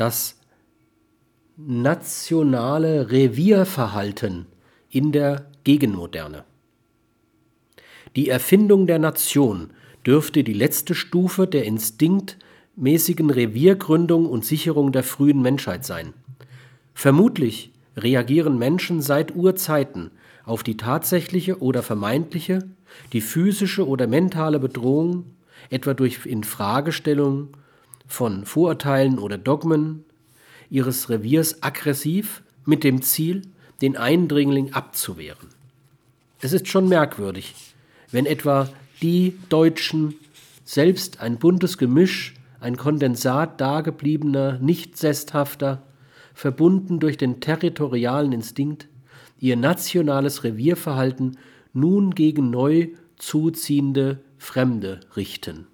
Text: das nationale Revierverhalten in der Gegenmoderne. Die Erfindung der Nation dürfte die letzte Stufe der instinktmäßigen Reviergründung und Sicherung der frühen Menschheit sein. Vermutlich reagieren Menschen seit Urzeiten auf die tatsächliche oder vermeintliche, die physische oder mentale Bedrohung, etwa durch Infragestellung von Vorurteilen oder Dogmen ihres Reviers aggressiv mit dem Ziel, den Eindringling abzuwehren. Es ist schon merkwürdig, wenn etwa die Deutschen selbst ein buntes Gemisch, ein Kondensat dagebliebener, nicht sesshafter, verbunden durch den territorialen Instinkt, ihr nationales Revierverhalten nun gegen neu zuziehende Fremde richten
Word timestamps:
das 0.00 0.40
nationale 1.58 3.10
Revierverhalten 3.10 4.46
in 4.88 5.12
der 5.12 5.50
Gegenmoderne. 5.64 6.44
Die 8.16 8.30
Erfindung 8.30 8.86
der 8.86 8.98
Nation 8.98 9.70
dürfte 10.06 10.42
die 10.42 10.54
letzte 10.54 10.94
Stufe 10.94 11.46
der 11.46 11.64
instinktmäßigen 11.66 13.28
Reviergründung 13.28 14.24
und 14.24 14.46
Sicherung 14.46 14.90
der 14.90 15.02
frühen 15.02 15.42
Menschheit 15.42 15.84
sein. 15.84 16.14
Vermutlich 16.94 17.70
reagieren 17.94 18.58
Menschen 18.58 19.02
seit 19.02 19.36
Urzeiten 19.36 20.12
auf 20.46 20.62
die 20.62 20.78
tatsächliche 20.78 21.60
oder 21.60 21.82
vermeintliche, 21.82 22.70
die 23.12 23.20
physische 23.20 23.86
oder 23.86 24.06
mentale 24.06 24.60
Bedrohung, 24.60 25.26
etwa 25.68 25.92
durch 25.92 26.24
Infragestellung 26.24 27.50
von 28.10 28.44
Vorurteilen 28.44 29.18
oder 29.18 29.38
Dogmen 29.38 30.04
ihres 30.68 31.08
Reviers 31.08 31.62
aggressiv 31.62 32.42
mit 32.64 32.84
dem 32.84 33.02
Ziel, 33.02 33.42
den 33.80 33.96
Eindringling 33.96 34.72
abzuwehren. 34.72 35.48
Es 36.40 36.52
ist 36.52 36.68
schon 36.68 36.88
merkwürdig, 36.88 37.54
wenn 38.10 38.26
etwa 38.26 38.68
die 39.00 39.38
Deutschen 39.48 40.14
selbst 40.64 41.20
ein 41.20 41.38
buntes 41.38 41.78
Gemisch, 41.78 42.34
ein 42.58 42.76
Kondensat 42.76 43.60
dagebliebener, 43.60 44.58
nicht 44.58 44.96
sesshafter, 44.96 45.82
verbunden 46.34 46.98
durch 46.98 47.16
den 47.16 47.40
territorialen 47.40 48.32
Instinkt, 48.32 48.88
ihr 49.38 49.56
nationales 49.56 50.44
Revierverhalten 50.44 51.38
nun 51.72 52.14
gegen 52.14 52.50
neu 52.50 52.88
zuziehende 53.16 54.18
Fremde 54.36 55.00
richten 55.16 55.66